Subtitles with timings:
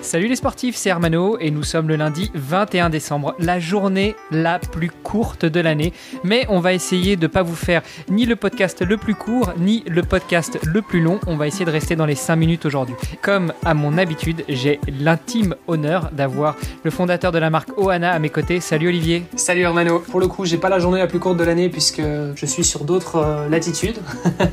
[0.00, 4.58] Salut les sportifs, c'est Hermano et nous sommes le lundi 21 décembre, la journée la
[4.58, 5.92] plus courte de l'année.
[6.24, 9.52] Mais on va essayer de ne pas vous faire ni le podcast le plus court,
[9.58, 11.18] ni le podcast le plus long.
[11.26, 12.94] On va essayer de rester dans les 5 minutes aujourd'hui.
[13.22, 18.18] Comme à mon habitude, j'ai l'intime honneur d'avoir le fondateur de la marque Ohana à
[18.18, 18.60] mes côtés.
[18.60, 19.24] Salut Olivier.
[19.36, 19.98] Salut Hermano.
[19.98, 22.02] Pour le coup, j'ai pas la journée la plus courte de l'année puisque
[22.34, 23.98] je suis sur d'autres euh, latitudes.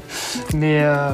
[0.54, 1.12] Mais euh,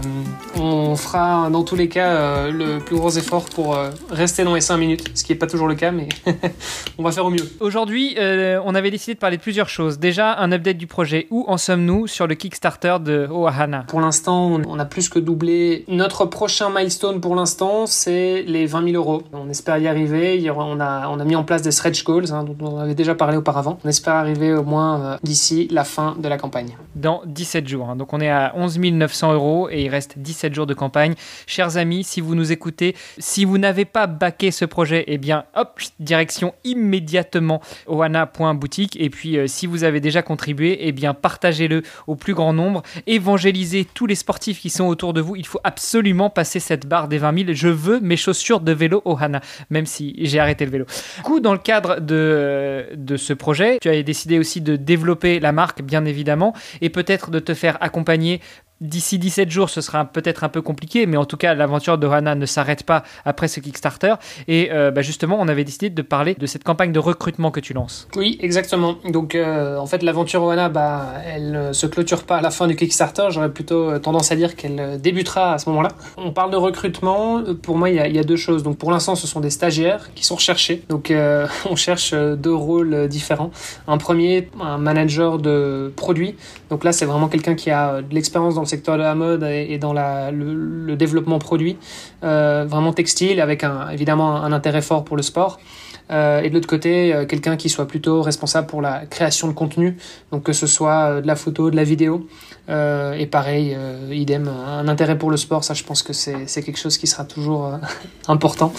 [0.55, 3.77] on fera dans tous les cas euh, le plus gros effort pour
[4.09, 6.07] rester dans les 5 minutes, ce qui n'est pas toujours le cas, mais
[6.97, 7.47] on va faire au mieux.
[7.59, 9.99] Aujourd'hui, euh, on avait décidé de parler de plusieurs choses.
[9.99, 11.27] Déjà, un update du projet.
[11.29, 13.83] Où en sommes-nous sur le Kickstarter de Ohana?
[13.87, 15.83] Pour l'instant, on a plus que doublé.
[15.87, 19.23] Notre prochain milestone pour l'instant, c'est les 20 000 euros.
[19.33, 20.49] On espère y arriver.
[20.49, 23.15] On a, on a mis en place des stretch goals, hein, dont on avait déjà
[23.15, 23.77] parlé auparavant.
[23.83, 26.77] On espère arriver au moins euh, d'ici la fin de la campagne.
[26.95, 27.89] Dans 17 jours.
[27.89, 27.95] Hein.
[27.95, 31.15] Donc on est à 11 900 euros et il reste 17 jours de campagne.
[31.47, 35.17] Chers amis, si vous nous écoutez, si vous n'avez pas baquer ce projet, et eh
[35.17, 38.97] bien, hop, direction immédiatement oana.boutique.
[38.99, 42.53] Et puis, euh, si vous avez déjà contribué, et eh bien, partagez-le au plus grand
[42.53, 42.83] nombre.
[43.07, 45.35] Évangélisez tous les sportifs qui sont autour de vous.
[45.35, 47.53] Il faut absolument passer cette barre des 20 000.
[47.53, 50.85] Je veux mes chaussures de vélo Ohana, même si j'ai arrêté le vélo.
[51.17, 55.39] Du coup, dans le cadre de, de ce projet, tu as décidé aussi de développer
[55.39, 58.41] la marque, bien évidemment, et peut-être de te faire accompagner
[58.81, 62.07] D'ici 17 jours, ce sera peut-être un peu compliqué, mais en tout cas, l'aventure de
[62.07, 64.15] Hana ne s'arrête pas après ce Kickstarter.
[64.47, 67.59] Et euh, bah, justement, on avait décidé de parler de cette campagne de recrutement que
[67.59, 68.07] tu lances.
[68.15, 68.95] Oui, exactement.
[69.07, 72.65] Donc, euh, en fait, l'aventure Hana, bah, elle ne se clôture pas à la fin
[72.65, 73.27] du Kickstarter.
[73.29, 75.89] J'aurais plutôt euh, tendance à dire qu'elle débutera à ce moment-là.
[76.17, 77.43] On parle de recrutement.
[77.61, 78.63] Pour moi, il y, a, deux choses.
[78.63, 80.81] Donc, pour l'instant, ce sont des stagiaires qui sont recherchés.
[80.89, 81.13] Donc,
[81.69, 83.51] on cherche deux rôles différents.
[83.87, 86.35] Un premier, un manager de produits.
[86.71, 89.43] Donc là, c'est vraiment quelqu'un qui a de l'expérience dans le secteur de la mode
[89.43, 91.77] et, dans la, le, développement produit,
[92.23, 95.59] euh, vraiment textile, avec un, évidemment un intérêt fort pour le sport.
[96.09, 99.53] Euh, et de l'autre côté, euh, quelqu'un qui soit plutôt responsable pour la création de
[99.53, 99.97] contenu,
[100.31, 102.27] donc que ce soit de la photo, de la vidéo,
[102.69, 103.75] et pareil,
[104.11, 107.25] idem, un intérêt pour le sport, ça je pense que c'est quelque chose qui sera
[107.25, 107.69] toujours
[108.29, 108.71] important.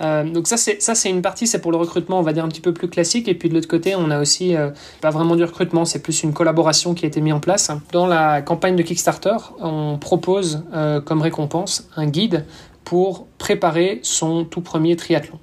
[0.00, 2.48] donc ça c'est ça c'est une partie, c'est pour le recrutement, on va dire un
[2.48, 4.54] petit peu plus classique, et puis de l'autre côté, on a aussi
[5.00, 7.70] pas vraiment du recrutement, c'est plus une collaboration qui a été mise en place.
[7.90, 12.44] Dans la campagne de Kickstarter, on propose euh, comme récompense un guide
[12.84, 15.38] pour préparer son tout premier triathlon.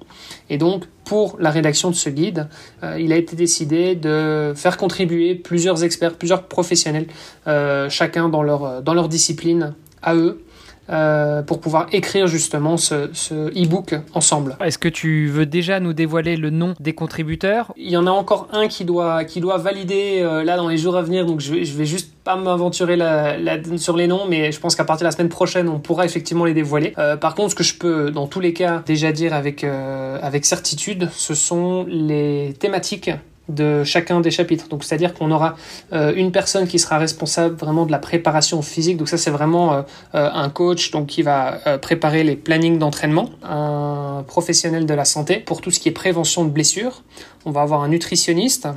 [0.50, 2.48] Et donc, pour la rédaction de ce guide,
[2.82, 7.06] euh, il a été décidé de faire contribuer plusieurs experts, plusieurs professionnels,
[7.46, 10.42] euh, chacun dans leur, dans leur discipline à eux,
[10.90, 14.56] euh, pour pouvoir écrire justement ce, ce e-book ensemble.
[14.64, 17.72] Est-ce que tu veux déjà nous dévoiler le nom des contributeurs?
[17.76, 20.78] Il y en a encore un qui doit, qui doit valider euh, là dans les
[20.78, 24.06] jours à venir, donc je vais, je vais juste pas m'aventurer la, la, sur les
[24.06, 26.92] noms, mais je pense qu'à partir de la semaine prochaine, on pourra effectivement les dévoiler.
[26.98, 30.44] Euh, par contre, ce que je peux dans tous les cas déjà dire avec, avec
[30.44, 33.10] certitude, ce sont les thématiques
[33.48, 34.68] de chacun des chapitres.
[34.68, 35.56] Donc c'est-à-dire qu'on aura
[35.92, 38.96] euh, une personne qui sera responsable vraiment de la préparation physique.
[38.96, 39.82] Donc ça c'est vraiment euh,
[40.14, 45.36] euh, un coach donc qui va préparer les plannings d'entraînement, un professionnel de la santé
[45.36, 47.02] pour tout ce qui est prévention de blessures.
[47.44, 48.68] On va avoir un nutritionniste.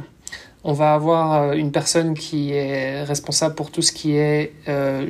[0.65, 4.53] On va avoir une personne qui est responsable pour tout ce qui est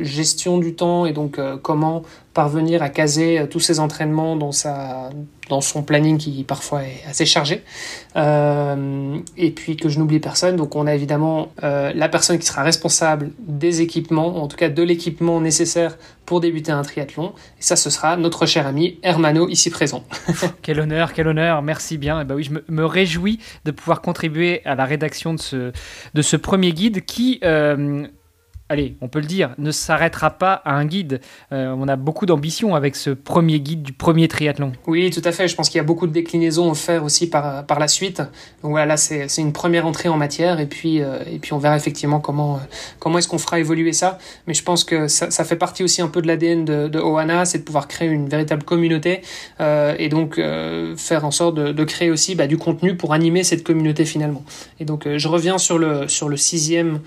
[0.01, 2.03] gestion du temps et donc comment
[2.34, 5.09] parvenir à caser tous ces entraînements dans sa
[5.50, 7.63] dans son planning qui parfois est assez chargé.
[8.16, 12.45] Euh, et puis que je n'oublie personne, donc on a évidemment euh, la personne qui
[12.45, 17.34] sera responsable des équipements, en tout cas de l'équipement nécessaire pour débuter un triathlon.
[17.59, 20.03] Et ça, ce sera notre cher ami Hermano ici présent.
[20.62, 22.22] quel honneur, quel honneur, merci bien.
[22.22, 25.71] Et bah oui, je me, réjouis de pouvoir contribuer à la rédaction de ce,
[26.13, 28.07] de ce premier guide qui euh,
[28.69, 31.21] allez, on peut le dire, ne s'arrêtera pas à un guide.
[31.51, 34.71] Euh, on a beaucoup d'ambition avec ce premier guide du premier triathlon.
[34.86, 35.48] Oui, tout à fait.
[35.48, 38.19] Je pense qu'il y a beaucoup de déclinaisons à faire aussi par, par la suite.
[38.62, 41.57] Donc voilà, là, c'est une première entrée en matière et puis, euh, et puis on
[41.57, 42.60] verra effectivement comment, euh,
[43.00, 44.19] comment est-ce qu'on fera évoluer ça.
[44.45, 47.45] Mais je pense que ça, fait partie aussi un peu de l'ADN de, de Ohana,
[47.45, 49.22] c'est de pouvoir créer une véritable communauté
[49.60, 50.39] et donc
[50.98, 54.44] faire en sorte de, créer aussi bah, du contenu pour animer cette communauté finalement.
[54.80, 57.00] Et donc je reviens sur le, sur le sixième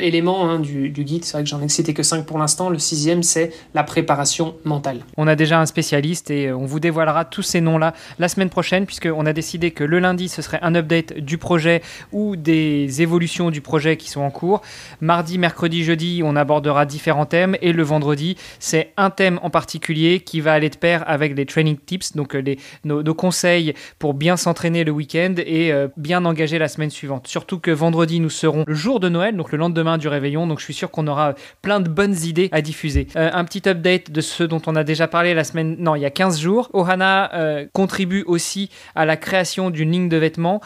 [0.00, 1.24] élément hein, du guide.
[1.24, 2.70] C'est vrai que j'en ai cité que 5 pour l'instant.
[2.70, 5.00] Le sixième, c'est la préparation mentale.
[5.16, 8.86] On a déjà un spécialiste et on vous dévoilera tous ces noms-là la semaine prochaine,
[8.86, 13.50] puisqu'on a décidé que le lundi, ce serait un update du projet ou des évolutions
[13.50, 14.62] du projet qui sont en cours.
[15.00, 20.20] Mardi, mercredi, jeudi, on abordera différents thèmes et le vendredi, c'est un thème en particulier
[20.20, 24.14] qui va aller de pair avec les training tips, donc les, nos, nos conseils pour
[24.14, 27.26] bien s'entraîner le week-end et euh, bien engager la semaine suivante.
[27.26, 30.58] Surtout que vendredi, nous serons le jour de Noël, donc le lendemain du réveillon, donc
[30.58, 33.08] je suis sûr qu'on aura plein de bonnes idées à diffuser.
[33.16, 36.02] Euh, un petit update de ce dont on a déjà parlé la semaine, non, il
[36.02, 36.70] y a 15 jours.
[36.72, 40.60] Ohana euh, contribue aussi à la création d'une ligne de vêtements.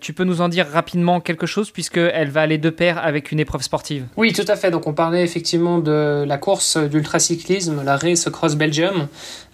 [0.00, 3.38] tu peux nous en dire rapidement quelque chose puisqu'elle va aller de pair avec une
[3.38, 4.70] épreuve sportive Oui, tout à fait.
[4.70, 9.08] Donc on parlait effectivement de la course d'ultracyclisme, la Race Cross Belgium.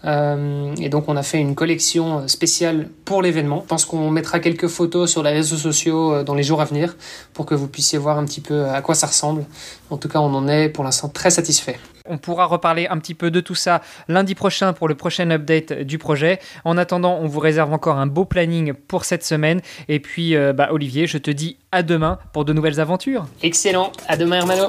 [0.06, 3.60] Et donc on a fait une collection spéciale pour l'événement.
[3.62, 6.64] Je pense qu'on mettra quelques photos sur les réseaux sociaux euh, dans les jours à
[6.64, 6.96] venir
[7.32, 9.44] pour que vous puissiez voir un petit peu à quoi ça ressemble.
[9.90, 11.78] En tout cas, on en est pour l'instant très satisfait.
[12.08, 15.72] On pourra reparler un petit peu de tout ça lundi prochain pour le prochain update
[15.72, 16.38] du projet.
[16.64, 19.60] En attendant, on vous réserve encore un beau planning pour cette semaine.
[19.88, 23.26] Et puis, euh, bah, Olivier, je te dis à demain pour de nouvelles aventures.
[23.42, 23.90] Excellent.
[24.06, 24.68] À demain, Hermano.